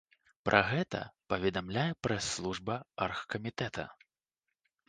[0.47, 1.01] Пра гэта
[1.33, 3.83] паведамляе прэс-служба аргкамітэта.